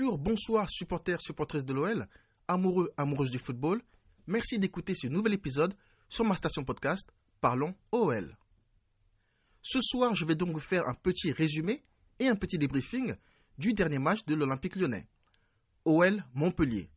Bonsoir, 0.00 0.70
supporters, 0.70 1.20
supportrices 1.20 1.64
de 1.64 1.72
l'OL, 1.72 2.06
amoureux, 2.46 2.92
amoureuses 2.96 3.32
du 3.32 3.38
football. 3.38 3.82
Merci 4.28 4.58
d'écouter 4.58 4.94
ce 4.94 5.08
nouvel 5.08 5.34
épisode 5.34 5.74
sur 6.08 6.24
ma 6.24 6.36
station 6.36 6.62
podcast 6.62 7.10
Parlons 7.40 7.74
OL. 7.90 8.36
Ce 9.60 9.80
soir, 9.80 10.14
je 10.14 10.24
vais 10.24 10.36
donc 10.36 10.50
vous 10.50 10.60
faire 10.60 10.86
un 10.86 10.94
petit 10.94 11.32
résumé 11.32 11.82
et 12.20 12.28
un 12.28 12.36
petit 12.36 12.58
débriefing 12.58 13.16
du 13.58 13.74
dernier 13.74 13.98
match 13.98 14.24
de 14.24 14.36
l'Olympique 14.36 14.76
lyonnais. 14.76 15.08
OL 15.84 16.24
Montpellier, 16.32 16.88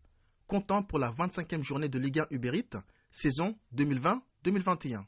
comptant 0.46 0.84
pour 0.84 1.00
la 1.00 1.12
25e 1.12 1.64
journée 1.64 1.90
de 1.90 1.98
Ligue 1.98 2.20
1 2.20 2.28
Uber 2.30 2.62
saison 3.10 3.58
2020-2021. 3.76 5.06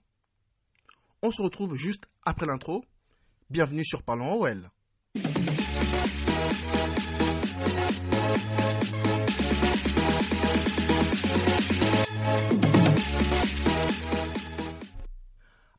On 1.21 1.30
se 1.30 1.41
retrouve 1.44 1.75
juste 1.75 2.05
après 2.25 2.47
l'intro. 2.47 2.83
Bienvenue 3.52 3.85
sur 3.85 4.02
Parlons 4.02 4.41
OL. 4.41 4.71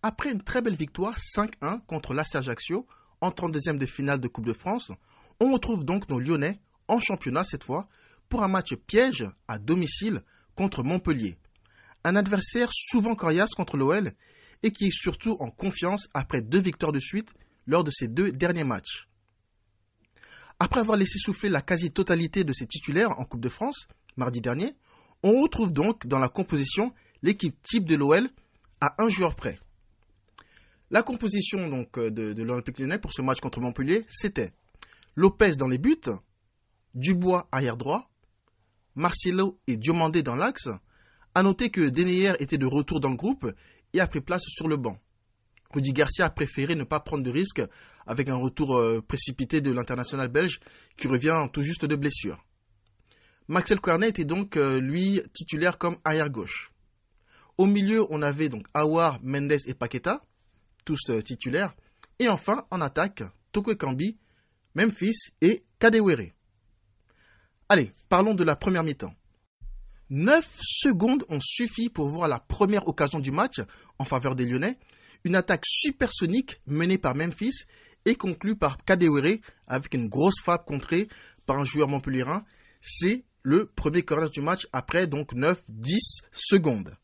Après 0.07 0.30
une 0.30 0.43
très 0.43 0.60
belle 0.60 0.77
victoire 0.77 1.16
5-1 1.16 1.80
contre 1.87 2.12
l'Asse 2.12 2.34
Ajaccio 2.34 2.87
en 3.23 3.30
32e 3.30 3.79
de 3.79 3.87
finale 3.87 4.20
de 4.20 4.29
Coupe 4.29 4.45
de 4.45 4.52
France, 4.52 4.93
on 5.41 5.51
retrouve 5.51 5.83
donc 5.83 6.10
nos 6.10 6.20
Lyonnais 6.20 6.60
en 6.88 7.01
championnat 7.01 7.43
cette 7.43 7.65
fois 7.65 7.88
pour 8.29 8.43
un 8.43 8.48
match 8.48 8.74
piège 8.74 9.27
à 9.48 9.59
domicile 9.59 10.23
contre 10.55 10.82
Montpellier. 10.82 11.38
Un 12.05 12.16
adversaire 12.16 12.69
souvent 12.71 13.15
coriace 13.15 13.55
contre 13.57 13.79
l'OL 13.79 14.12
et 14.62 14.73
qui 14.73 14.88
est 14.88 14.95
surtout 14.95 15.38
en 15.41 15.51
confiance 15.51 16.07
après 16.13 16.43
deux 16.43 16.60
victoires 16.60 16.93
de 16.93 17.01
suite 17.01 17.32
lors 17.66 17.82
de 17.82 17.91
ses 17.91 18.09
deux 18.09 18.30
derniers 18.30 18.65
matchs. 18.65 19.09
Après 20.59 20.80
avoir 20.80 20.97
laissé 20.97 21.19
souffler 21.19 21.49
la 21.49 21.63
quasi-totalité 21.63 22.45
de 22.45 22.52
ses 22.52 22.66
titulaires 22.66 23.19
en 23.19 23.24
Coupe 23.24 23.41
de 23.41 23.49
France 23.49 23.88
mardi 24.16 24.41
dernier, 24.41 24.74
on 25.23 25.43
retrouve 25.43 25.73
donc 25.73 26.07
dans 26.07 26.19
la 26.19 26.29
composition 26.29 26.93
l'équipe 27.23 27.60
type 27.63 27.87
de 27.87 27.97
l'OL 27.97 28.29
à 28.80 28.95
un 29.02 29.09
joueur 29.09 29.35
près. 29.35 29.59
La 30.91 31.02
composition 31.02 31.66
donc 31.69 31.99
euh, 31.99 32.10
de, 32.10 32.43
l'Olympique 32.43 32.79
lyonnais 32.79 32.99
pour 32.99 33.13
ce 33.13 33.23
match 33.23 33.41
contre 33.41 33.60
Montpellier, 33.60 34.05
c'était 34.09 34.52
Lopez 35.16 35.57
dans 35.57 35.66
les 35.66 35.79
buts, 35.79 35.97
Dubois 36.95 37.49
arrière 37.51 37.77
droit, 37.77 38.10
Marcelo 38.95 39.59
et 39.66 39.77
Diomandé 39.77 40.23
dans 40.23 40.37
l'axe. 40.37 40.69
À 41.35 41.43
noter 41.43 41.71
que 41.71 41.88
Deneyer 41.88 42.35
était 42.38 42.59
de 42.59 42.66
retour 42.66 43.01
dans 43.01 43.10
le 43.10 43.16
groupe 43.16 43.51
et 43.93 44.01
a 44.01 44.07
pris 44.07 44.21
place 44.21 44.45
sur 44.47 44.69
le 44.69 44.77
banc. 44.77 44.99
Rudy 45.74 45.92
Garcia 45.92 46.26
a 46.26 46.30
préféré 46.30 46.76
ne 46.76 46.84
pas 46.84 47.00
prendre 47.00 47.24
de 47.24 47.30
risque 47.30 47.62
avec 48.06 48.28
un 48.28 48.36
retour 48.36 48.76
euh, 48.76 49.02
précipité 49.02 49.60
de 49.60 49.72
l'international 49.72 50.28
belge 50.28 50.60
qui 50.96 51.08
revient 51.08 51.48
tout 51.52 51.62
juste 51.62 51.84
de 51.84 51.96
blessure. 51.96 52.44
Maxel 53.48 53.80
Cornet 53.80 54.08
était 54.08 54.24
donc 54.24 54.56
euh, 54.56 54.80
lui 54.80 55.20
titulaire 55.32 55.76
comme 55.78 55.96
arrière 56.04 56.30
gauche. 56.30 56.70
Au 57.58 57.66
milieu, 57.66 58.06
on 58.10 58.22
avait 58.22 58.48
donc 58.48 58.66
Awar, 58.72 59.18
Mendes 59.22 59.58
et 59.66 59.74
Paqueta 59.74 60.22
tous 60.84 61.10
euh, 61.10 61.22
titulaires. 61.22 61.74
Et 62.18 62.28
enfin, 62.28 62.66
en 62.70 62.80
attaque, 62.80 63.22
Toko 63.52 63.74
Kambi, 63.74 64.19
Memphis 64.75 65.30
et 65.41 65.64
Kadewere. 65.78 66.32
Allez, 67.69 67.92
parlons 68.08 68.34
de 68.34 68.44
la 68.44 68.56
première 68.56 68.84
mi-temps. 68.84 69.14
9 70.10 70.47
secondes 70.60 71.25
ont 71.28 71.41
suffi 71.41 71.88
pour 71.88 72.08
voir 72.08 72.28
la 72.28 72.38
première 72.38 72.86
occasion 72.86 73.19
du 73.19 73.30
match 73.30 73.60
en 73.98 74.04
faveur 74.04 74.36
des 74.36 74.44
Lyonnais. 74.44 74.78
Une 75.25 75.36
attaque 75.36 75.64
supersonique 75.66 76.60
menée 76.66 76.98
par 76.98 77.14
Memphis 77.14 77.64
et 78.04 78.14
conclue 78.14 78.56
par 78.56 78.76
Kadewere 78.84 79.38
avec 79.66 79.94
une 79.94 80.08
grosse 80.08 80.38
frappe 80.42 80.66
contrée 80.66 81.08
par 81.46 81.56
un 81.56 81.64
joueur 81.64 81.88
montpellierin. 81.88 82.44
C'est 82.82 83.24
le 83.42 83.66
premier 83.66 84.02
corner 84.02 84.30
du 84.30 84.42
match 84.42 84.66
après 84.72 85.06
donc 85.06 85.32
9-10 85.32 86.24
secondes. 86.30 86.94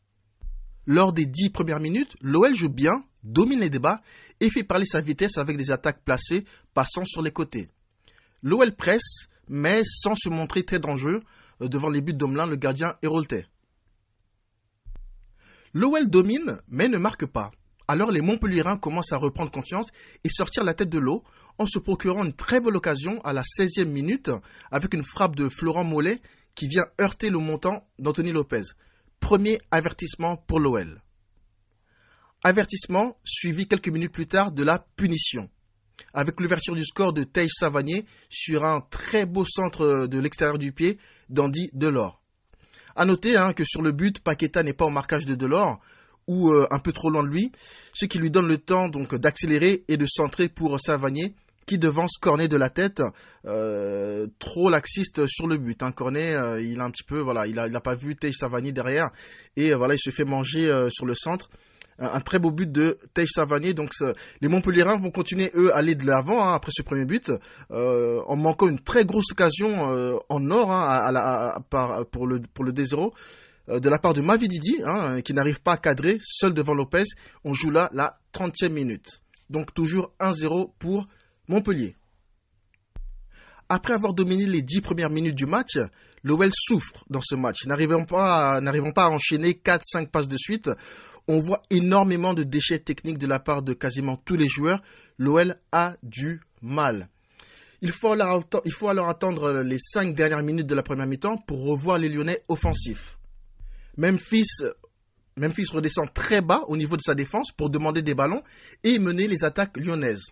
Lors 0.85 1.13
des 1.13 1.25
10 1.25 1.49
premières 1.49 1.79
minutes, 1.79 2.15
l'OL 2.21 2.53
joue 2.55 2.69
bien, 2.69 3.03
domine 3.23 3.59
les 3.59 3.69
débats 3.71 4.01
et 4.39 4.51
fait 4.51 4.63
parler 4.63 4.85
sa 4.85 5.01
vitesse 5.01 5.37
avec 5.37 5.57
des 5.57 5.71
attaques 5.71 6.03
placées 6.03 6.45
passant 6.75 7.05
sur 7.05 7.23
les 7.23 7.31
côtés. 7.31 7.69
L'OL 8.43 8.75
presse, 8.75 9.27
mais 9.47 9.81
sans 9.83 10.15
se 10.15 10.29
montrer 10.29 10.63
très 10.63 10.79
dangereux 10.79 11.21
euh, 11.61 11.67
devant 11.67 11.89
les 11.89 12.01
buts 12.01 12.13
d'Omelin, 12.13 12.45
le 12.45 12.55
gardien 12.55 12.95
héroltais. 13.01 13.45
L'OL 15.73 16.07
domine, 16.09 16.59
mais 16.67 16.87
ne 16.87 16.97
marque 16.97 17.25
pas. 17.25 17.51
Alors 17.91 18.09
les 18.09 18.21
Montpellierins 18.21 18.77
commencent 18.77 19.11
à 19.11 19.17
reprendre 19.17 19.51
confiance 19.51 19.87
et 20.23 20.29
sortir 20.29 20.63
la 20.63 20.73
tête 20.73 20.87
de 20.87 20.97
l'eau 20.97 21.25
en 21.57 21.65
se 21.65 21.77
procurant 21.77 22.23
une 22.23 22.31
très 22.31 22.61
belle 22.61 22.77
occasion 22.77 23.19
à 23.25 23.33
la 23.33 23.41
16e 23.41 23.83
minute 23.83 24.31
avec 24.71 24.93
une 24.93 25.03
frappe 25.03 25.35
de 25.35 25.49
Florent 25.49 25.83
Mollet 25.83 26.21
qui 26.55 26.69
vient 26.69 26.85
heurter 27.01 27.29
le 27.29 27.39
montant 27.39 27.85
d'Anthony 27.99 28.31
Lopez. 28.31 28.61
Premier 29.19 29.59
avertissement 29.71 30.37
pour 30.37 30.61
l'OL. 30.61 31.01
Avertissement 32.45 33.17
suivi 33.25 33.67
quelques 33.67 33.89
minutes 33.89 34.13
plus 34.13 34.27
tard 34.27 34.53
de 34.53 34.63
la 34.63 34.87
punition. 34.95 35.49
Avec 36.13 36.39
l'ouverture 36.39 36.75
du 36.75 36.85
score 36.85 37.11
de 37.11 37.25
Tej 37.25 37.49
Savanier 37.49 38.05
sur 38.29 38.63
un 38.63 38.79
très 38.89 39.25
beau 39.25 39.43
centre 39.43 40.07
de 40.07 40.17
l'extérieur 40.17 40.57
du 40.57 40.71
pied 40.71 40.97
d'Andy 41.27 41.69
Delors. 41.73 42.21
A 42.95 43.03
noter 43.03 43.35
hein, 43.35 43.51
que 43.51 43.65
sur 43.65 43.81
le 43.81 43.91
but, 43.91 44.21
Paqueta 44.21 44.63
n'est 44.63 44.71
pas 44.71 44.85
au 44.85 44.91
marquage 44.91 45.25
de 45.25 45.35
Delors 45.35 45.81
ou 46.27 46.51
euh, 46.51 46.67
un 46.71 46.79
peu 46.79 46.91
trop 46.91 47.09
loin 47.09 47.23
de 47.23 47.29
lui, 47.29 47.51
ce 47.93 48.05
qui 48.05 48.17
lui 48.17 48.31
donne 48.31 48.47
le 48.47 48.57
temps 48.57 48.89
donc 48.89 49.15
d'accélérer 49.15 49.83
et 49.87 49.97
de 49.97 50.05
centrer 50.05 50.49
pour 50.49 50.79
Savanier 50.79 51.33
qui 51.67 51.77
devance 51.77 52.17
Cornet 52.19 52.47
de 52.47 52.57
la 52.57 52.69
tête, 52.69 53.01
euh, 53.45 54.27
trop 54.39 54.69
laxiste 54.69 55.25
sur 55.27 55.47
le 55.47 55.57
but. 55.57 55.81
Hein. 55.83 55.91
Cornet, 55.91 56.33
euh, 56.33 56.61
il 56.61 56.79
a 56.81 56.83
un 56.83 56.91
petit 56.91 57.03
peu, 57.03 57.19
voilà, 57.19 57.47
il 57.47 57.55
n'a 57.55 57.79
pas 57.79 57.95
vu 57.95 58.15
Tej 58.15 58.33
Savanier 58.33 58.71
derrière 58.71 59.11
et 59.55 59.73
voilà, 59.73 59.93
il 59.93 59.99
se 59.99 60.09
fait 60.09 60.25
manger 60.25 60.69
sur 60.89 61.05
le 61.05 61.15
centre 61.15 61.49
un 61.99 62.19
très 62.19 62.39
beau 62.39 62.49
but 62.49 62.69
de 62.69 62.97
Tej 63.13 63.27
Savanier. 63.27 63.73
Donc 63.73 63.91
les 64.41 64.47
Montpellierins 64.47 64.97
vont 64.97 65.11
continuer 65.11 65.51
eux 65.55 65.71
à 65.71 65.77
aller 65.77 65.93
de 65.93 66.05
l'avant 66.05 66.43
hein, 66.43 66.55
après 66.55 66.71
ce 66.73 66.81
premier 66.81 67.05
but, 67.05 67.31
en 67.69 68.35
manquant 68.35 68.67
une 68.67 68.79
très 68.79 69.05
grosse 69.05 69.31
occasion 69.31 70.19
en 70.27 70.51
or 70.51 70.71
hein, 70.71 71.63
pour 72.11 72.27
le 72.27 72.41
pour 72.53 72.65
le 72.65 72.71
D0 72.71 73.11
euh, 73.11 73.11
de 73.67 73.89
la 73.89 73.99
part 73.99 74.13
de 74.13 74.21
Mavididi, 74.21 74.81
hein, 74.85 75.21
qui 75.21 75.33
n'arrive 75.33 75.61
pas 75.61 75.73
à 75.73 75.77
cadrer 75.77 76.19
seul 76.21 76.53
devant 76.53 76.73
Lopez. 76.73 77.03
On 77.43 77.53
joue 77.53 77.69
là 77.69 77.89
la 77.93 78.19
30e 78.33 78.69
minute. 78.69 79.21
Donc 79.49 79.73
toujours 79.73 80.13
1-0 80.19 80.71
pour 80.79 81.07
Montpellier. 81.47 81.95
Après 83.69 83.93
avoir 83.93 84.13
dominé 84.13 84.45
les 84.45 84.61
10 84.61 84.81
premières 84.81 85.09
minutes 85.09 85.35
du 85.35 85.45
match, 85.45 85.77
l'OL 86.23 86.49
souffre 86.53 87.05
dans 87.09 87.21
ce 87.21 87.35
match. 87.35 87.65
N'arrivant 87.65 88.03
pas, 88.03 88.57
à 88.57 89.09
enchaîner 89.09 89.51
4-5 89.51 90.09
passes 90.09 90.27
de 90.27 90.35
suite, 90.37 90.69
on 91.27 91.39
voit 91.39 91.61
énormément 91.69 92.33
de 92.33 92.43
déchets 92.43 92.79
techniques 92.79 93.17
de 93.17 93.27
la 93.27 93.39
part 93.39 93.61
de 93.61 93.73
quasiment 93.73 94.17
tous 94.17 94.35
les 94.35 94.49
joueurs. 94.49 94.81
L'OL 95.17 95.55
a 95.71 95.95
du 96.03 96.41
mal. 96.61 97.07
Il 97.81 97.91
faut, 97.91 98.11
alors, 98.11 98.43
il 98.65 98.73
faut 98.73 98.89
alors 98.89 99.07
attendre 99.07 99.61
les 99.61 99.79
5 99.79 100.15
dernières 100.15 100.43
minutes 100.43 100.67
de 100.67 100.75
la 100.75 100.83
première 100.83 101.07
mi-temps 101.07 101.37
pour 101.37 101.65
revoir 101.65 101.97
les 101.97 102.09
Lyonnais 102.09 102.43
offensifs. 102.49 103.17
Memphis, 103.97 104.47
Memphis 105.37 105.67
redescend 105.71 106.13
très 106.13 106.41
bas 106.41 106.63
au 106.67 106.77
niveau 106.77 106.97
de 106.97 107.01
sa 107.01 107.15
défense 107.15 107.51
pour 107.51 107.69
demander 107.69 108.01
des 108.01 108.13
ballons 108.13 108.41
et 108.83 108.99
mener 108.99 109.27
les 109.27 109.43
attaques 109.43 109.77
lyonnaises. 109.77 110.25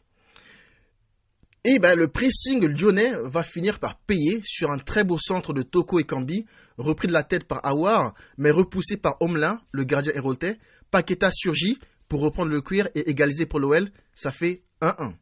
Et 1.65 1.77
ben, 1.77 1.97
le 1.97 2.07
pressing 2.07 2.65
lyonnais 2.65 3.11
va 3.25 3.43
finir 3.43 3.79
par 3.79 3.99
payer 3.99 4.41
sur 4.45 4.71
un 4.71 4.77
très 4.77 5.03
beau 5.03 5.17
centre 5.17 5.51
de 5.53 5.61
Toko 5.61 5.99
et 5.99 6.05
Kambi, 6.05 6.45
repris 6.77 7.09
de 7.09 7.13
la 7.13 7.23
tête 7.23 7.45
par 7.45 7.65
Awar, 7.65 8.13
mais 8.37 8.51
repoussé 8.51 8.95
par 8.95 9.17
Omelin, 9.19 9.61
le 9.71 9.83
gardien 9.83 10.13
héroltais, 10.15 10.57
Paqueta 10.89 11.29
surgit 11.31 11.77
pour 12.07 12.21
reprendre 12.21 12.49
le 12.49 12.61
cuir 12.61 12.87
et 12.95 13.09
égaliser 13.09 13.45
pour 13.45 13.59
l'OL. 13.59 13.89
Ça 14.15 14.31
fait 14.31 14.63
1-1. 14.81 15.13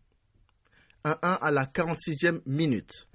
1-1 1.04 1.18
à 1.22 1.52
la 1.52 1.66
46e 1.66 2.42
minute. 2.46 3.08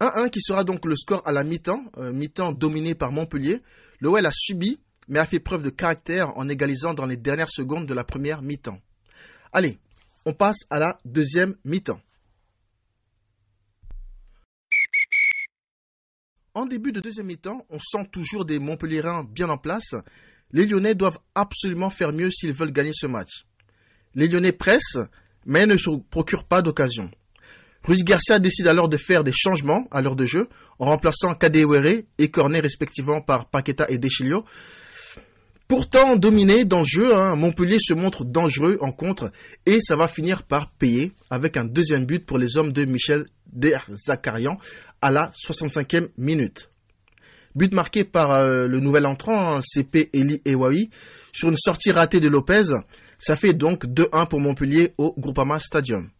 1-1 0.00 0.30
qui 0.30 0.40
sera 0.40 0.62
donc 0.64 0.84
le 0.84 0.96
score 0.96 1.22
à 1.26 1.32
la 1.32 1.44
mi-temps, 1.44 1.84
euh, 1.98 2.12
mi-temps 2.12 2.52
dominé 2.52 2.94
par 2.94 3.10
Montpellier. 3.10 3.62
L'OL 4.00 4.24
a 4.24 4.32
subi, 4.32 4.80
mais 5.08 5.18
a 5.18 5.26
fait 5.26 5.40
preuve 5.40 5.62
de 5.62 5.70
caractère 5.70 6.36
en 6.38 6.48
égalisant 6.48 6.94
dans 6.94 7.06
les 7.06 7.16
dernières 7.16 7.50
secondes 7.50 7.86
de 7.86 7.94
la 7.94 8.04
première 8.04 8.42
mi-temps. 8.42 8.80
Allez, 9.52 9.78
on 10.24 10.32
passe 10.32 10.60
à 10.70 10.78
la 10.78 10.98
deuxième 11.04 11.56
mi-temps. 11.64 12.00
En 16.54 16.66
début 16.66 16.92
de 16.92 17.00
deuxième 17.00 17.26
mi-temps, 17.26 17.66
on 17.68 17.78
sent 17.78 18.08
toujours 18.10 18.44
des 18.44 18.58
Montpellierins 18.58 19.24
bien 19.24 19.50
en 19.50 19.58
place, 19.58 19.94
les 20.52 20.66
Lyonnais 20.66 20.94
doivent 20.94 21.20
absolument 21.34 21.90
faire 21.90 22.12
mieux 22.12 22.30
s'ils 22.30 22.52
veulent 22.52 22.72
gagner 22.72 22.92
ce 22.92 23.06
match. 23.06 23.46
Les 24.14 24.26
Lyonnais 24.26 24.52
pressent, 24.52 24.98
mais 25.46 25.66
ne 25.66 25.76
se 25.76 25.90
procurent 26.10 26.46
pas 26.46 26.62
d'occasion. 26.62 27.10
Ruiz 27.84 28.04
Garcia 28.04 28.38
décide 28.38 28.66
alors 28.66 28.88
de 28.88 28.98
faire 28.98 29.24
des 29.24 29.32
changements 29.32 29.86
à 29.90 30.02
l'heure 30.02 30.16
de 30.16 30.26
jeu, 30.26 30.48
en 30.78 30.86
remplaçant 30.86 31.34
Kadewere 31.34 32.02
et 32.18 32.30
Cornet 32.30 32.60
respectivement 32.60 33.22
par 33.22 33.48
Paqueta 33.48 33.86
et 33.88 33.98
Deschilio. 33.98 34.44
Pourtant 35.66 36.16
dominé 36.16 36.64
dans 36.64 36.80
le 36.80 36.84
jeu, 36.84 37.16
hein, 37.16 37.36
Montpellier 37.36 37.78
se 37.80 37.94
montre 37.94 38.24
dangereux 38.24 38.76
en 38.80 38.90
contre 38.92 39.30
et 39.66 39.80
ça 39.80 39.96
va 39.96 40.08
finir 40.08 40.42
par 40.42 40.72
payer 40.72 41.12
avec 41.30 41.56
un 41.56 41.64
deuxième 41.64 42.04
but 42.04 42.26
pour 42.26 42.38
les 42.38 42.56
hommes 42.56 42.72
de 42.72 42.84
Michel 42.84 43.24
Derzakarian 43.52 44.58
à 45.00 45.10
la 45.10 45.30
65e 45.46 46.08
minute. 46.18 46.70
But 47.54 47.72
marqué 47.72 48.04
par 48.04 48.32
euh, 48.32 48.66
le 48.66 48.80
nouvel 48.80 49.06
entrant, 49.06 49.56
hein, 49.56 49.60
CP 49.62 50.10
Eli 50.12 50.42
Ewawi, 50.44 50.90
sur 51.32 51.48
une 51.48 51.56
sortie 51.56 51.92
ratée 51.92 52.20
de 52.20 52.28
Lopez. 52.28 52.64
Ça 53.18 53.36
fait 53.36 53.54
donc 53.54 53.86
2-1 53.86 54.28
pour 54.28 54.40
Montpellier 54.40 54.92
au 54.98 55.14
Groupama 55.18 55.58
Stadium. 55.60 56.10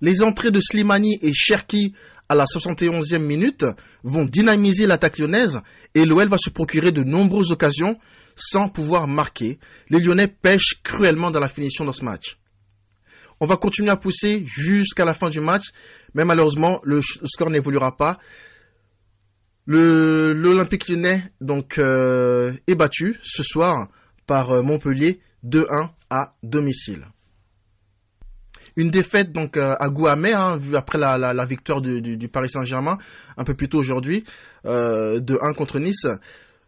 Les 0.00 0.22
entrées 0.22 0.50
de 0.50 0.60
Slimani 0.60 1.18
et 1.22 1.32
Cherki 1.32 1.94
à 2.28 2.34
la 2.34 2.44
71e 2.44 3.18
minute 3.18 3.64
vont 4.02 4.24
dynamiser 4.24 4.86
l'attaque 4.86 5.18
lyonnaise 5.18 5.60
et 5.94 6.04
l'OL 6.04 6.28
va 6.28 6.38
se 6.38 6.50
procurer 6.50 6.92
de 6.92 7.02
nombreuses 7.02 7.52
occasions 7.52 7.98
sans 8.36 8.68
pouvoir 8.68 9.06
marquer. 9.06 9.58
Les 9.88 10.00
Lyonnais 10.00 10.28
pêchent 10.28 10.80
cruellement 10.82 11.30
dans 11.30 11.40
la 11.40 11.48
finition 11.48 11.84
de 11.84 11.92
ce 11.92 12.04
match. 12.04 12.38
On 13.40 13.46
va 13.46 13.56
continuer 13.56 13.90
à 13.90 13.96
pousser 13.96 14.44
jusqu'à 14.46 15.04
la 15.04 15.14
fin 15.14 15.30
du 15.30 15.40
match, 15.40 15.64
mais 16.14 16.24
malheureusement 16.24 16.80
le 16.84 17.00
score 17.02 17.50
n'évoluera 17.50 17.96
pas. 17.96 18.18
L'Olympique 19.66 20.88
lyonnais 20.88 21.24
donc 21.40 21.78
euh, 21.78 22.52
est 22.66 22.76
battu 22.76 23.18
ce 23.24 23.42
soir 23.42 23.88
par 24.26 24.52
euh, 24.52 24.62
Montpellier 24.62 25.20
2-1 25.44 25.90
à 26.08 26.30
domicile 26.42 27.06
une 28.76 28.90
défaite 28.90 29.32
donc 29.32 29.56
euh, 29.56 29.74
à 29.80 29.88
goût 29.88 30.06
amer, 30.06 30.38
hein, 30.38 30.60
après 30.74 30.98
la, 30.98 31.18
la, 31.18 31.44
victoire 31.46 31.80
du, 31.80 32.00
du, 32.00 32.28
Paris 32.28 32.50
Saint-Germain 32.50 32.98
un 33.36 33.44
peu 33.44 33.54
plus 33.54 33.68
tôt 33.68 33.78
aujourd'hui, 33.78 34.24
euh, 34.66 35.20
de 35.20 35.38
1 35.40 35.52
contre 35.54 35.78
Nice. 35.78 36.06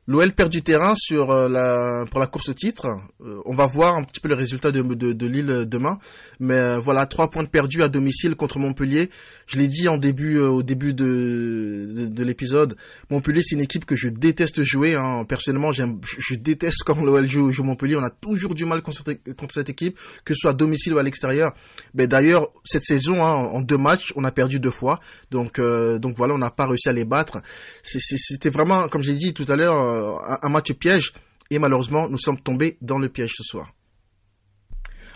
L'OL 0.08 0.32
perd 0.32 0.50
du 0.50 0.62
terrain 0.62 0.94
sur 0.96 1.30
euh, 1.30 1.50
la, 1.50 2.06
pour 2.10 2.18
la 2.18 2.26
course 2.26 2.48
au 2.48 2.54
titre. 2.54 2.86
Euh, 3.20 3.42
on 3.44 3.54
va 3.54 3.66
voir 3.66 3.94
un 3.94 4.04
petit 4.04 4.20
peu 4.20 4.28
le 4.28 4.36
résultat 4.36 4.72
de, 4.72 4.80
de, 4.80 5.12
de 5.12 5.26
Lille 5.26 5.66
demain. 5.66 5.98
Mais 6.40 6.54
euh, 6.54 6.78
voilà, 6.78 7.04
trois 7.04 7.28
points 7.28 7.42
de 7.42 7.48
perdus 7.50 7.82
à 7.82 7.88
domicile 7.88 8.34
contre 8.34 8.58
Montpellier. 8.58 9.10
Je 9.46 9.58
l'ai 9.58 9.68
dit 9.68 9.86
en 9.86 9.98
début, 9.98 10.38
au 10.38 10.62
début 10.62 10.94
de, 10.94 12.06
de, 12.08 12.24
l'épisode. 12.24 12.76
Montpellier, 13.10 13.42
c'est 13.42 13.54
une 13.54 13.60
équipe 13.60 13.84
que 13.84 13.96
je 13.96 14.08
déteste 14.08 14.62
jouer. 14.62 14.94
Hein. 14.94 15.26
Personnellement, 15.28 15.72
j'aime, 15.72 16.00
je 16.18 16.36
déteste 16.36 16.84
quand 16.86 17.04
l'OL 17.04 17.26
joue, 17.28 17.52
joue, 17.52 17.64
Montpellier. 17.64 17.96
On 17.96 18.02
a 18.02 18.08
toujours 18.08 18.54
du 18.54 18.64
mal 18.64 18.80
contre, 18.80 19.04
contre 19.36 19.52
cette 19.52 19.68
équipe, 19.68 19.98
que 20.24 20.32
ce 20.32 20.38
soit 20.38 20.52
à 20.52 20.54
domicile 20.54 20.94
ou 20.94 20.98
à 20.98 21.02
l'extérieur. 21.02 21.52
Mais 21.92 22.06
d'ailleurs, 22.06 22.48
cette 22.64 22.84
saison, 22.84 23.22
hein, 23.22 23.34
en 23.34 23.60
deux 23.60 23.76
matchs, 23.76 24.14
on 24.16 24.24
a 24.24 24.30
perdu 24.32 24.58
deux 24.58 24.70
fois. 24.70 25.00
Donc, 25.30 25.60
donc 25.60 26.16
voilà, 26.16 26.32
on 26.32 26.38
n'a 26.38 26.50
pas 26.50 26.66
réussi 26.66 26.88
à 26.88 26.92
les 26.92 27.04
battre. 27.04 27.42
C'était 27.82 28.48
vraiment, 28.48 28.88
comme 28.88 29.02
j'ai 29.02 29.12
dit 29.12 29.34
tout 29.34 29.44
à 29.48 29.56
l'heure 29.56 29.97
un 30.42 30.48
match 30.48 30.72
piège 30.72 31.12
et 31.50 31.58
malheureusement 31.58 32.08
nous 32.08 32.18
sommes 32.18 32.40
tombés 32.40 32.78
dans 32.80 32.98
le 32.98 33.08
piège 33.08 33.32
ce 33.36 33.42
soir. 33.42 33.72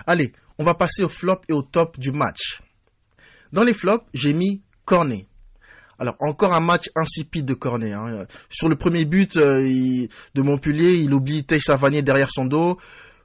Allez, 0.06 0.32
on 0.58 0.64
va 0.64 0.74
passer 0.74 1.02
au 1.02 1.08
flop 1.08 1.40
et 1.48 1.52
au 1.52 1.62
top 1.62 1.98
du 1.98 2.12
match. 2.12 2.60
Dans 3.52 3.64
les 3.64 3.74
flops, 3.74 4.04
j'ai 4.14 4.32
mis 4.32 4.62
Cornet. 4.84 5.26
Alors 5.98 6.16
encore 6.20 6.52
un 6.54 6.60
match 6.60 6.90
insipide 6.96 7.44
de 7.44 7.54
Cornet. 7.54 7.92
Hein. 7.92 8.26
Sur 8.50 8.68
le 8.68 8.76
premier 8.76 9.04
but 9.04 9.36
euh, 9.36 9.60
de 10.34 10.42
Montpellier, 10.42 10.94
il 10.94 11.14
oublie 11.14 11.44
Tej 11.44 11.60
Savanier 11.60 12.02
derrière 12.02 12.30
son 12.30 12.44
dos. 12.44 12.78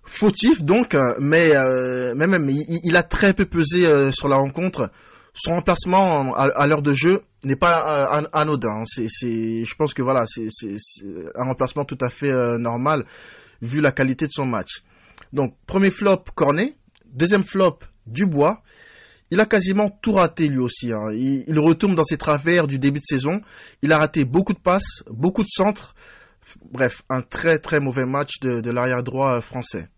Fautif 0.03 0.61
donc, 0.61 0.93
euh, 0.93 1.15
mais, 1.19 1.55
euh, 1.55 2.13
même 2.15 2.49
il, 2.49 2.95
a 2.95 3.03
très 3.03 3.33
peu 3.33 3.45
pesé 3.45 4.11
sur 4.13 4.27
la 4.27 4.35
rencontre 4.35 4.91
son 5.37 5.51
remplacement 5.51 6.33
à, 6.35 6.67
l'heure 6.67 6.81
de 6.81 6.93
jeu 6.93 7.21
n'est 7.43 7.55
pas 7.55 8.19
euh, 8.19 8.27
anodin. 8.33 8.83
C'est, 8.85 9.07
je 9.07 9.75
pense 9.75 9.93
que 9.93 10.01
voilà, 10.01 10.25
c'est, 10.25 10.49
un 11.35 11.43
remplacement 11.43 11.85
tout 11.85 11.97
à 12.01 12.09
fait 12.09 12.31
euh, 12.31 12.57
normal 12.57 13.05
vu 13.61 13.81
la 13.81 13.91
qualité 13.91 14.27
de 14.27 14.31
son 14.31 14.45
match. 14.45 14.83
Donc 15.33 15.55
premier 15.65 15.91
flop 15.91 16.23
Cornet, 16.35 16.75
deuxième 17.05 17.43
flop 17.43 17.79
Dubois. 18.05 18.61
Il 19.29 19.41
a 19.41 19.45
quasiment 19.45 19.89
tout 19.89 20.13
raté 20.13 20.47
lui 20.47 20.59
aussi. 20.59 20.93
Hein. 20.93 21.11
Il, 21.11 21.59
retourne 21.59 21.95
dans 21.95 22.05
ses 22.05 22.17
travers 22.17 22.65
du 22.65 22.79
début 22.79 22.99
de 22.99 23.05
saison. 23.05 23.41
Il 23.81 23.91
a 23.91 23.97
raté 23.97 24.23
beaucoup 24.23 24.53
de 24.53 24.59
passes, 24.59 25.03
beaucoup 25.09 25.43
de 25.43 25.49
centres. 25.49 25.95
Bref, 26.71 27.03
un 27.09 27.21
très 27.21 27.59
très 27.59 27.81
mauvais 27.81 28.05
match 28.05 28.39
de, 28.39 28.71
l'arrière 28.71 29.03
droit 29.03 29.33
euh, 29.33 29.41
français. 29.41 29.89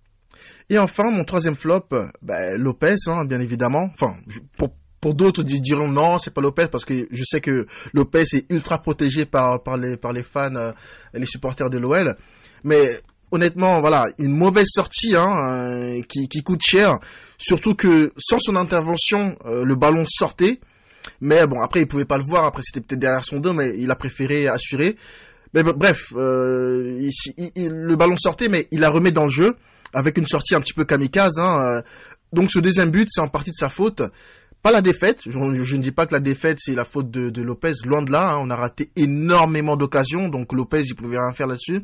Et 0.71 0.79
enfin, 0.79 1.11
mon 1.11 1.23
troisième 1.23 1.55
flop, 1.55 1.89
ben, 2.23 2.59
Lopez, 2.59 2.95
hein, 3.07 3.25
bien 3.25 3.39
évidemment. 3.39 3.91
Enfin, 3.93 4.17
pour, 4.57 4.73
pour 5.01 5.15
d'autres 5.15 5.43
diront 5.43 5.87
non, 5.87 6.19
c'est 6.19 6.33
pas 6.33 6.41
Lopez 6.41 6.67
parce 6.67 6.85
que 6.85 7.07
je 7.11 7.23
sais 7.23 7.41
que 7.41 7.67
Lopez 7.93 8.23
est 8.33 8.45
ultra 8.49 8.81
protégé 8.81 9.25
par 9.25 9.63
par 9.63 9.77
les 9.77 9.97
par 9.97 10.13
les 10.13 10.23
fans, 10.23 10.55
euh, 10.55 10.71
les 11.13 11.25
supporters 11.25 11.69
de 11.69 11.77
l'OL. 11.77 12.15
Mais 12.63 12.99
honnêtement, 13.31 13.79
voilà, 13.79 14.07
une 14.17 14.35
mauvaise 14.35 14.67
sortie 14.67 15.15
hein, 15.15 15.29
euh, 15.55 16.01
qui 16.01 16.27
qui 16.27 16.43
coûte 16.43 16.61
cher. 16.61 16.99
Surtout 17.37 17.75
que 17.75 18.11
sans 18.17 18.39
son 18.39 18.55
intervention, 18.57 19.37
euh, 19.45 19.63
le 19.63 19.75
ballon 19.75 20.03
sortait. 20.05 20.59
Mais 21.21 21.47
bon, 21.47 21.61
après 21.61 21.81
il 21.81 21.87
pouvait 21.87 22.05
pas 22.05 22.17
le 22.17 22.25
voir. 22.25 22.43
Après 22.45 22.61
c'était 22.63 22.81
peut-être 22.81 22.99
derrière 22.99 23.23
son 23.23 23.39
dos, 23.39 23.53
mais 23.53 23.73
il 23.77 23.89
a 23.91 23.95
préféré 23.95 24.47
assurer. 24.47 24.97
Mais 25.53 25.63
bref, 25.63 26.11
le 26.11 27.95
ballon 27.95 28.17
sortait, 28.17 28.49
mais 28.49 28.67
il 28.71 28.81
la 28.81 28.89
remet 28.89 29.11
dans 29.11 29.23
le 29.23 29.31
jeu 29.31 29.55
avec 29.95 30.17
une 30.19 30.27
sortie 30.27 30.53
un 30.53 30.61
petit 30.61 30.73
peu 30.73 30.85
kamikaze. 30.85 31.39
Hein, 31.39 31.81
donc 32.33 32.51
ce 32.51 32.59
deuxième 32.59 32.91
but, 32.91 33.07
c'est 33.09 33.21
en 33.21 33.29
partie 33.29 33.49
de 33.49 33.55
sa 33.55 33.69
faute. 33.69 34.03
Pas 34.61 34.71
la 34.71 34.81
défaite, 34.81 35.21
je, 35.25 35.37
ne 35.37 35.81
dis 35.81 35.91
pas 35.91 36.05
que 36.05 36.13
la 36.13 36.19
défaite 36.19 36.57
c'est 36.59 36.75
la 36.75 36.83
faute 36.83 37.09
de, 37.09 37.41
Lopez, 37.41 37.71
loin 37.85 38.01
de 38.03 38.11
là, 38.11 38.31
hein. 38.33 38.39
on 38.41 38.49
a 38.49 38.55
raté 38.57 38.91
énormément 38.97 39.77
d'occasions, 39.77 40.27
donc 40.27 40.51
Lopez 40.51 40.81
il 40.85 40.95
pouvait 40.95 41.17
rien 41.17 41.31
faire 41.31 41.47
là-dessus. 41.47 41.81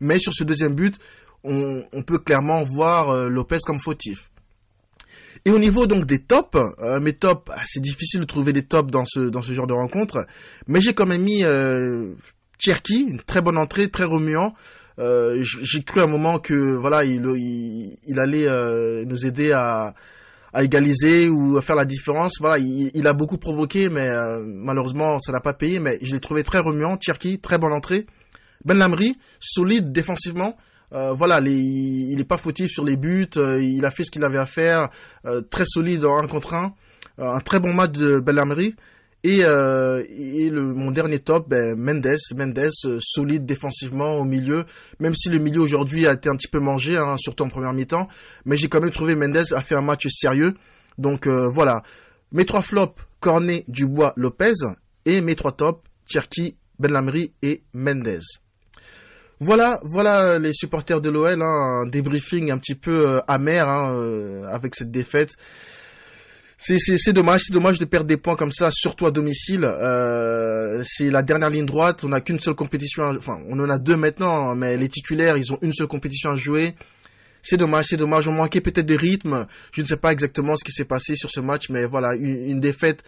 Mais 0.00 0.18
sur 0.18 0.34
ce 0.34 0.44
deuxième 0.44 0.74
but, 0.74 0.98
on, 1.42 1.82
peut 2.06 2.18
clairement 2.18 2.62
voir 2.62 3.10
euh, 3.10 3.28
Lopez 3.28 3.58
comme 3.64 3.80
fautif. 3.80 4.30
Et 5.46 5.50
au 5.50 5.58
niveau 5.58 5.86
donc 5.86 6.04
des 6.04 6.18
tops, 6.18 6.58
euh, 6.80 7.00
mes 7.00 7.14
tops, 7.14 7.50
ah, 7.54 7.62
c'est 7.64 7.80
difficile 7.80 8.20
de 8.20 8.26
trouver 8.26 8.52
des 8.52 8.64
tops 8.64 8.90
dans 8.90 9.04
ce 9.06 9.20
dans 9.20 9.40
ce 9.40 9.52
genre 9.54 9.66
de 9.66 9.72
rencontre, 9.72 10.26
mais 10.66 10.82
j'ai 10.82 10.92
quand 10.92 11.06
même 11.06 11.22
mis 11.22 11.44
euh, 11.44 12.12
une 12.90 13.20
très 13.20 13.40
bonne 13.40 13.56
entrée, 13.56 13.88
très 13.88 14.04
remuant. 14.04 14.54
Euh, 14.98 15.42
j'ai 15.42 15.82
cru 15.82 16.00
à 16.00 16.04
un 16.04 16.08
moment 16.08 16.40
que 16.40 16.54
voilà, 16.54 17.04
il, 17.04 17.22
il 18.04 18.18
allait 18.18 18.48
nous 19.06 19.24
aider 19.26 19.52
à 19.52 19.94
à 20.52 20.64
égaliser 20.64 21.28
ou 21.28 21.56
à 21.56 21.62
faire 21.62 21.76
la 21.76 21.84
différence. 21.84 22.34
Voilà, 22.40 22.58
il, 22.58 23.06
a 23.06 23.12
beaucoup 23.12 23.38
provoqué, 23.38 23.88
mais 23.88 24.08
euh, 24.08 24.42
malheureusement, 24.44 25.18
ça 25.18 25.32
n'a 25.32 25.40
pas 25.40 25.54
payé. 25.54 25.80
Mais 25.80 25.98
je 26.02 26.14
l'ai 26.14 26.20
trouvé 26.20 26.44
très 26.44 26.58
remuant. 26.58 26.96
Cherki, 27.00 27.38
très 27.38 27.58
bonne 27.58 27.72
entrée. 27.72 28.06
Ben 28.64 28.76
Lamri, 28.76 29.16
solide 29.40 29.92
défensivement. 29.92 30.56
Euh, 30.94 31.12
voilà, 31.12 31.40
il 31.40 32.16
n'est 32.16 32.24
pas 32.24 32.38
fautif 32.38 32.70
sur 32.70 32.84
les 32.84 32.96
buts. 32.96 33.28
Euh, 33.36 33.62
il 33.62 33.84
a 33.84 33.90
fait 33.90 34.04
ce 34.04 34.10
qu'il 34.10 34.24
avait 34.24 34.38
à 34.38 34.46
faire. 34.46 34.88
très 35.50 35.64
solide 35.66 36.04
en 36.04 36.18
1 36.18 36.26
contre 36.28 36.54
1. 36.54 36.74
un 37.18 37.40
très 37.40 37.60
bon 37.60 37.72
match 37.72 37.92
de 37.92 38.20
Ben 38.20 38.34
Lamri. 38.34 38.74
Et, 39.24 39.44
euh, 39.44 40.04
et 40.08 40.48
le, 40.48 40.62
mon 40.62 40.92
dernier 40.92 41.18
top, 41.18 41.48
ben, 41.48 41.76
Mendes, 41.76 42.16
Mendes, 42.36 42.70
euh, 42.84 42.98
solide 43.00 43.44
défensivement 43.44 44.16
au 44.16 44.24
milieu, 44.24 44.64
même 45.00 45.14
si 45.16 45.28
le 45.28 45.38
milieu 45.38 45.60
aujourd'hui 45.60 46.06
a 46.06 46.12
été 46.12 46.28
un 46.28 46.36
petit 46.36 46.46
peu 46.46 46.60
mangé, 46.60 46.96
hein, 46.96 47.16
surtout 47.16 47.42
en 47.42 47.48
première 47.48 47.72
mi-temps, 47.72 48.06
mais 48.44 48.56
j'ai 48.56 48.68
quand 48.68 48.80
même 48.80 48.92
trouvé 48.92 49.16
Mendes 49.16 49.52
a 49.52 49.60
fait 49.60 49.74
un 49.74 49.82
match 49.82 50.06
sérieux. 50.08 50.54
Donc 50.98 51.26
euh, 51.26 51.48
voilà, 51.48 51.82
mes 52.30 52.44
trois 52.44 52.62
flops, 52.62 53.02
Cornet, 53.18 53.64
Dubois, 53.66 54.12
Lopez, 54.16 54.54
et 55.04 55.20
mes 55.20 55.34
trois 55.34 55.52
tops, 55.52 55.82
Cherki, 56.06 56.56
Benlamri 56.78 57.32
et 57.42 57.64
Mendes. 57.74 58.20
Voilà, 59.40 59.80
voilà 59.82 60.38
les 60.38 60.52
supporters 60.52 61.00
de 61.00 61.10
l'OL, 61.10 61.42
hein, 61.42 61.82
un 61.82 61.86
débriefing 61.86 62.52
un 62.52 62.58
petit 62.58 62.76
peu 62.76 63.08
euh, 63.08 63.20
amer 63.26 63.68
hein, 63.68 64.44
avec 64.48 64.76
cette 64.76 64.92
défaite 64.92 65.34
c'est 66.58 67.12
dommage, 67.12 67.42
c'est 67.46 67.52
dommage 67.52 67.78
de 67.78 67.84
perdre 67.84 68.06
des 68.06 68.16
points 68.16 68.36
comme 68.36 68.52
ça, 68.52 68.70
surtout 68.72 69.06
à 69.06 69.10
domicile. 69.10 69.64
Euh, 69.64 70.82
c'est 70.84 71.08
la 71.10 71.22
dernière 71.22 71.50
ligne 71.50 71.66
droite. 71.66 72.02
On 72.04 72.08
n'a 72.08 72.20
qu'une 72.20 72.40
seule 72.40 72.54
compétition, 72.54 73.04
enfin, 73.16 73.38
on 73.48 73.58
en 73.60 73.70
a 73.70 73.78
deux 73.78 73.96
maintenant, 73.96 74.54
mais 74.54 74.76
les 74.76 74.88
titulaires, 74.88 75.36
ils 75.36 75.52
ont 75.52 75.58
une 75.62 75.72
seule 75.72 75.86
compétition 75.86 76.30
à 76.30 76.36
jouer. 76.36 76.74
C'est 77.42 77.56
dommage, 77.56 77.86
c'est 77.86 77.96
dommage. 77.96 78.26
On 78.26 78.32
manquait 78.32 78.60
peut-être 78.60 78.86
de 78.86 78.96
rythme. 78.96 79.46
Je 79.72 79.82
ne 79.82 79.86
sais 79.86 79.96
pas 79.96 80.12
exactement 80.12 80.56
ce 80.56 80.64
qui 80.64 80.72
s'est 80.72 80.84
passé 80.84 81.14
sur 81.14 81.30
ce 81.30 81.40
match, 81.40 81.68
mais 81.70 81.84
voilà, 81.84 82.14
une, 82.16 82.60
défaite 82.60 83.04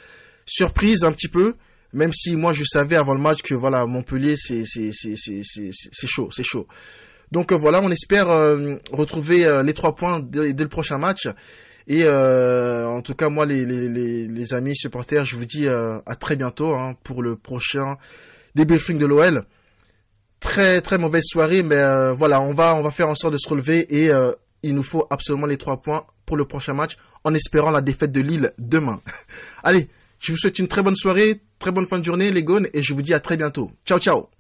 surprise 0.47 1.03
un 1.03 1.13
petit 1.13 1.29
peu. 1.29 1.57
Même 1.93 2.13
si 2.13 2.37
moi 2.37 2.53
je 2.53 2.63
savais 2.65 2.95
avant 2.95 3.15
le 3.15 3.21
match 3.21 3.43
que 3.43 3.53
voilà 3.53 3.85
Montpellier 3.85 4.37
c'est 4.37 4.63
c'est 4.65 4.93
c'est 4.93 5.13
c'est 5.13 6.07
chaud, 6.07 6.29
c'est 6.31 6.45
chaud. 6.45 6.69
Donc 7.33 7.53
euh, 7.53 7.57
voilà, 7.57 7.81
on 7.83 7.91
espère 7.91 8.29
euh, 8.31 8.77
retrouver 8.93 9.45
euh, 9.45 9.63
les 9.63 9.75
trois 9.75 9.95
points 9.95 10.21
dès, 10.21 10.53
dès, 10.53 10.63
le 10.63 10.69
prochain 10.69 10.99
match. 10.99 11.29
Et 11.87 12.03
euh, 12.05 12.87
en 12.87 13.03
tout 13.03 13.15
cas, 13.15 13.29
moi, 13.29 13.47
les, 13.47 13.65
les, 13.65 14.29
les, 14.29 14.55
amis 14.55 14.77
supporters, 14.77 15.25
je 15.25 15.37
vous 15.37 15.45
dis 15.45 15.67
euh, 15.69 15.99
à 16.07 16.17
très 16.17 16.37
bientôt 16.37 16.73
hein, 16.73 16.95
pour 17.03 17.23
le 17.23 17.37
prochain 17.37 17.97
débriefing 18.55 18.99
de 18.99 19.07
l'OL. 19.07 19.45
Très 20.41 20.81
très 20.81 20.97
mauvaise 20.97 21.25
soirée, 21.27 21.63
mais 21.63 21.77
euh, 21.77 22.13
voilà, 22.13 22.41
on 22.41 22.55
va 22.55 22.75
on 22.75 22.81
va 22.81 22.91
faire 22.91 23.09
en 23.09 23.15
sorte 23.15 23.35
de 23.35 23.39
se 23.39 23.49
relever 23.49 23.81
et 23.95 24.11
il 24.63 24.75
nous 24.75 24.83
faut 24.83 25.07
absolument 25.11 25.47
les 25.47 25.59
trois 25.59 25.81
points 25.81 26.07
pour 26.25 26.37
le 26.37 26.47
prochain 26.47 26.73
match, 26.73 26.97
en 27.25 27.35
espérant 27.35 27.71
la 27.71 27.83
défaite 27.83 28.13
de 28.13 28.21
Lille 28.21 28.53
demain. 28.59 29.01
Allez, 29.63 29.89
je 30.19 30.33
vous 30.33 30.39
souhaite 30.39 30.59
une 30.59 30.69
très 30.69 30.83
bonne 30.83 30.97
soirée, 30.97 31.41
très 31.59 31.73
bonne 31.73 31.87
fin 31.87 31.99
de 31.99 32.05
journée, 32.05 32.31
les 32.31 32.45
gones, 32.45 32.69
et 32.73 32.83
je 32.83 32.95
vous 32.95 33.03
dis 33.03 33.15
à 33.15 33.21
très 33.21 33.37
bientôt. 33.37 33.71
Ciao 33.85 33.99
ciao 33.99 34.40